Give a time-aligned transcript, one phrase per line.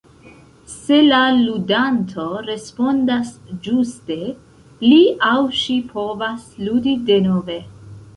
[0.75, 3.29] Se la ludanto respondas
[3.67, 4.17] ĝuste,
[4.85, 4.97] li
[5.29, 7.59] aŭ ŝi povas ludi denove.